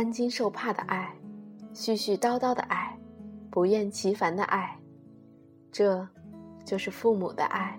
[0.00, 1.14] 担惊受怕的爱，
[1.74, 2.98] 絮絮叨叨的爱，
[3.50, 4.74] 不厌其烦的爱，
[5.70, 6.08] 这，
[6.64, 7.78] 就是父母的爱。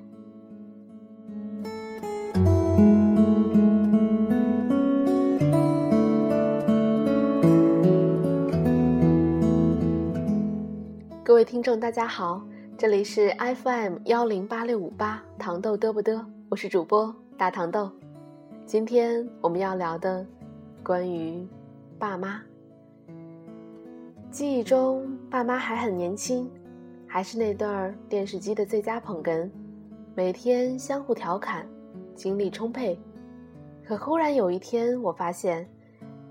[11.24, 12.44] 各位听众，大家好，
[12.78, 17.92] 这里是 FM 幺零八六五八糖豆嘚不嘚，我是主播大糖豆。
[18.68, 20.24] 今天我们要聊的
[20.84, 21.48] 关于
[22.02, 22.42] 爸妈。
[24.32, 26.50] 记忆中，爸妈还很年轻，
[27.06, 29.48] 还是那对儿电视机的最佳捧哏，
[30.16, 31.64] 每天相互调侃，
[32.16, 33.00] 精力充沛。
[33.86, 35.70] 可忽然有一天，我发现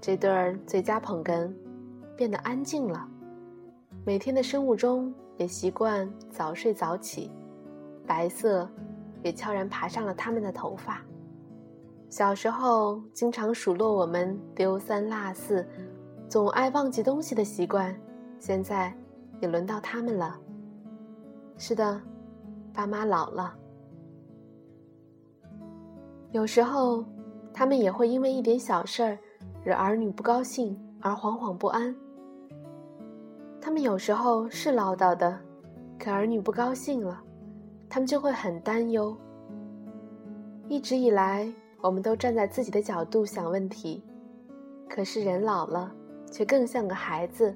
[0.01, 1.49] 这对儿最佳捧哏
[2.17, 3.09] 变得安静了。
[4.05, 7.31] 每天的生物钟也习惯早睡早起，
[8.09, 8.69] 白色
[9.23, 11.01] 也悄然爬上了他们的头发。
[12.11, 15.65] 小时候经常数落我们丢三落四，
[16.29, 17.97] 总爱忘记东西的习惯，
[18.41, 18.93] 现在
[19.41, 20.37] 也轮到他们了。
[21.57, 22.01] 是的，
[22.75, 23.55] 爸妈老了，
[26.33, 27.05] 有时候
[27.55, 29.17] 他们也会因为一点小事儿
[29.63, 31.95] 惹儿女不高兴而惶惶不安。
[33.61, 35.39] 他们有时候是唠叨的，
[35.97, 37.23] 可儿女不高兴了，
[37.89, 39.17] 他们就会很担忧。
[40.69, 44.03] 一直以来，我们都站在自己的角度想问题，
[44.89, 45.91] 可是人老了，
[46.31, 47.55] 却更像个孩子，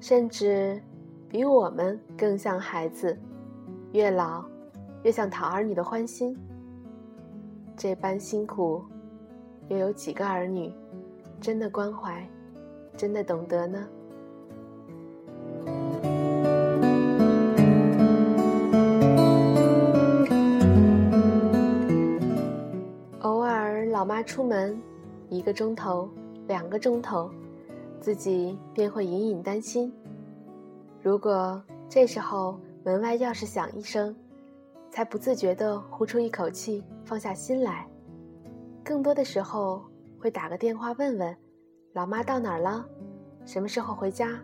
[0.00, 0.80] 甚至
[1.28, 3.18] 比我们更像孩子。
[3.92, 4.44] 越老，
[5.02, 6.38] 越想讨儿女的欢心。
[7.76, 8.84] 这般辛苦，
[9.68, 10.72] 又有几个儿女
[11.40, 12.28] 真的关怀，
[12.96, 13.88] 真的懂得呢？
[24.28, 24.78] 出门，
[25.30, 26.06] 一个钟头、
[26.46, 27.30] 两个钟头，
[27.98, 29.90] 自己便会隐隐担心。
[31.02, 34.14] 如果这时候门外钥匙响一声，
[34.90, 37.88] 才不自觉地呼出一口气，放下心来。
[38.84, 39.82] 更多的时候
[40.20, 41.34] 会打个电话问问，
[41.94, 42.84] 老妈到哪儿了，
[43.46, 44.38] 什么时候回家。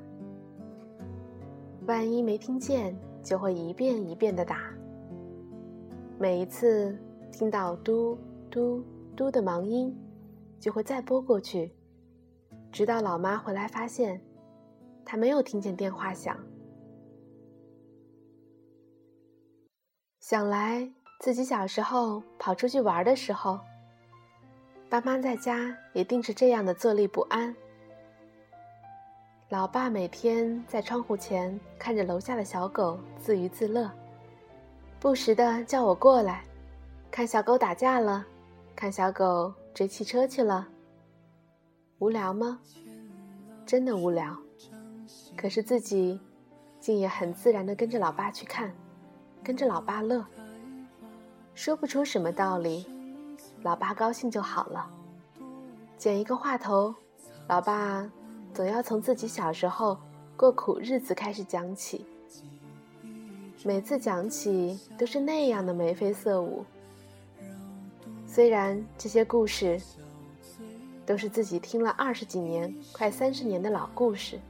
[1.86, 4.60] 万一没听见，就会一遍一遍地打。
[6.18, 6.98] 每一次
[7.30, 8.16] 听到嘟
[8.50, 8.82] 嘟。
[9.14, 9.96] 嘟的忙音，
[10.58, 11.72] 就会再拨过去，
[12.72, 14.20] 直到老妈回来发现，
[15.04, 16.36] 她没有听见电话响。
[20.20, 23.60] 想来自己小时候跑出去玩的时候，
[24.88, 27.54] 爸妈在家也定是这样的坐立不安。
[29.50, 33.90] 老爸每天在窗户前看着楼下的小狗自娱自乐，
[34.98, 36.42] 不时的叫我过来，
[37.10, 38.26] 看小狗打架了。
[38.76, 40.66] 看小狗追汽车去了，
[41.98, 42.58] 无聊吗？
[43.64, 44.36] 真的无聊。
[45.36, 46.20] 可是自己
[46.80, 48.74] 竟也很自然的跟着老爸去看，
[49.42, 50.24] 跟着老爸乐，
[51.54, 52.84] 说不出什么道理，
[53.62, 54.90] 老爸高兴就好了。
[55.96, 56.94] 捡一个话头，
[57.48, 58.10] 老爸
[58.52, 59.96] 总要从自己小时候
[60.36, 62.04] 过苦日子开始讲起，
[63.64, 66.64] 每次讲起都是那样的眉飞色舞。
[68.34, 69.80] 虽然这些故事
[71.06, 74.40] 都是自己听了二十几年、快三十年的老故事，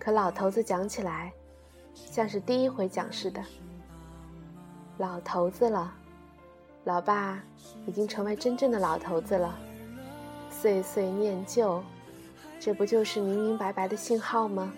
[0.00, 1.32] 可老头子讲起来，
[1.94, 3.40] 像是第一回讲似的。
[4.98, 5.94] 老头子了，
[6.82, 7.40] 老爸
[7.86, 9.56] 已经成为真正的老头子了，
[10.50, 11.80] 岁岁念旧，
[12.58, 14.72] 这不就是明明白白的信号吗？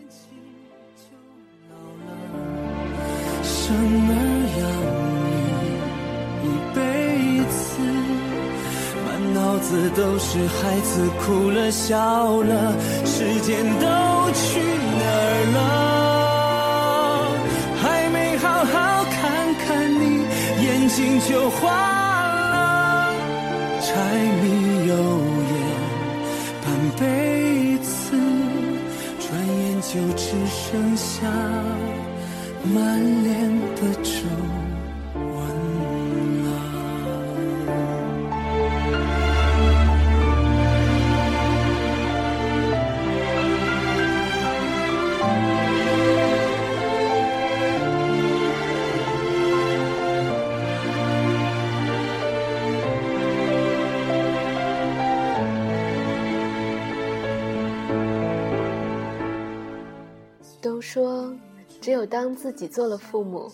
[9.65, 12.77] 子都是孩子哭了笑了，
[13.07, 13.87] 时间都
[14.35, 15.59] 去哪儿了？
[17.81, 18.75] 还没好好
[19.05, 19.21] 看
[19.65, 20.03] 看你，
[20.63, 21.57] 眼睛就花
[22.51, 23.15] 了。
[23.81, 23.89] 柴
[24.43, 24.45] 米
[24.87, 24.93] 油
[25.51, 25.53] 盐
[26.63, 26.67] 半
[27.01, 27.03] 辈
[27.79, 27.89] 子，
[29.19, 31.11] 转眼就只剩下
[32.65, 32.75] 满
[33.25, 33.33] 脸
[33.77, 34.13] 的皱。
[60.85, 61.35] 说，
[61.81, 63.51] 只有当自己做了父母，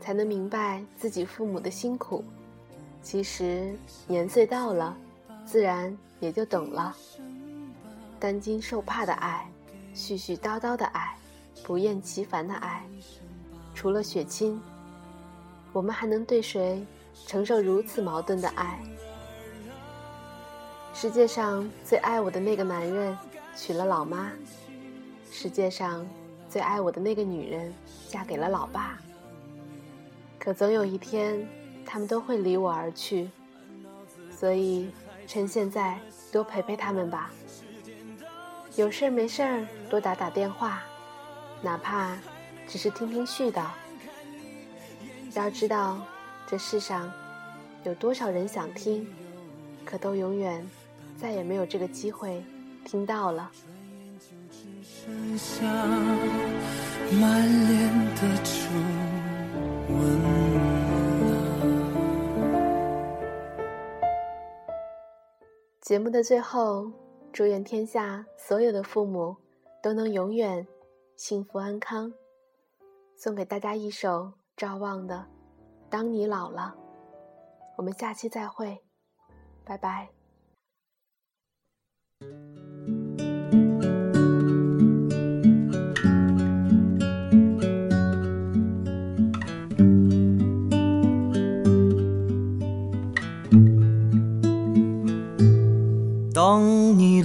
[0.00, 2.24] 才能明白自己父母的辛苦。
[3.00, 3.72] 其实
[4.08, 4.96] 年岁到了，
[5.46, 6.94] 自然也就懂了。
[8.18, 9.48] 担惊受怕的爱，
[9.94, 11.16] 絮絮叨叨的爱，
[11.62, 12.84] 不厌其烦的爱。
[13.74, 14.60] 除了血亲，
[15.72, 16.84] 我们还能对谁
[17.26, 18.80] 承受如此矛盾的爱？
[20.92, 23.16] 世界上最爱我的那个男人
[23.56, 24.32] 娶了老妈，
[25.30, 26.04] 世界上
[26.52, 27.72] 最爱我的那个女人
[28.10, 28.98] 嫁给了老爸。
[30.38, 31.48] 可总有一天，
[31.86, 33.30] 他们都会离我而去，
[34.30, 34.90] 所以
[35.26, 35.98] 趁现在
[36.30, 37.30] 多陪陪他们吧。
[38.76, 40.82] 有事儿没事儿多打打电话，
[41.62, 42.18] 哪怕
[42.68, 43.64] 只是听听絮叨。
[45.32, 46.02] 要知道，
[46.46, 47.10] 这世上
[47.82, 49.10] 有多少人想听，
[49.86, 50.62] 可都永远
[51.16, 52.44] 再也没有这个机会
[52.84, 53.50] 听到了。
[57.20, 58.72] 满脸的初
[65.80, 66.90] 节目的最后，
[67.32, 69.36] 祝愿天下所有的父母
[69.82, 70.66] 都能永远
[71.16, 72.12] 幸福安康。
[73.16, 75.16] 送给大家一首赵望的
[75.90, 76.74] 《当你老了》，
[77.76, 78.82] 我们下期再会，
[79.64, 80.08] 拜拜。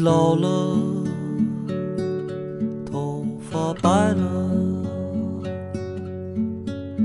[0.07, 0.47] 老了，
[2.85, 4.25] 头发白了，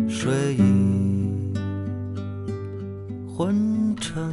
[0.09, 1.53] 睡意
[3.27, 4.33] 昏沉。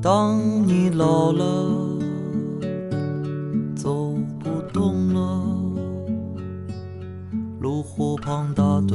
[0.00, 1.98] 当你老了，
[3.74, 5.44] 走不动了，
[7.58, 8.94] 炉火旁打盹，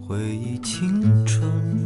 [0.00, 1.85] 回忆青春。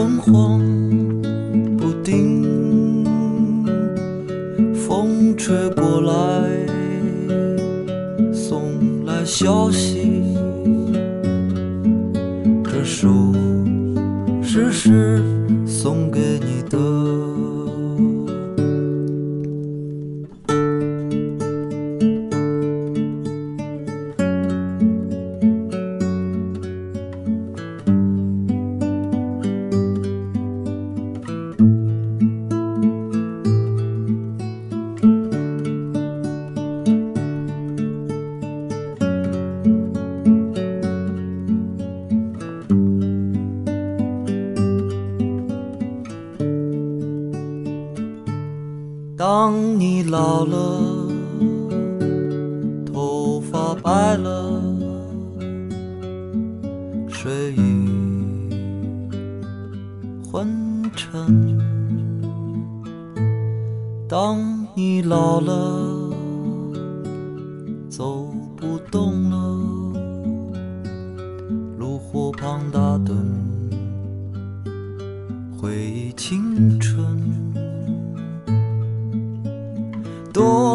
[0.00, 1.09] 昏黄
[50.10, 51.06] 老了，
[52.92, 54.60] 头发白了，
[57.08, 58.50] 睡意
[60.28, 61.56] 昏沉。
[64.08, 66.10] 当你老了，
[67.88, 68.26] 走
[68.56, 69.69] 不动了，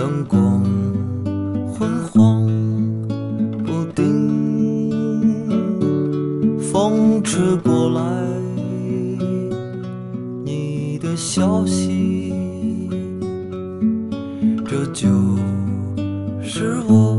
[0.00, 0.64] 灯光
[1.74, 2.46] 昏黄
[3.66, 4.02] 不定，
[6.58, 8.00] 风吹过来，
[10.42, 12.32] 你的消息，
[14.66, 15.06] 这就
[16.42, 17.09] 是我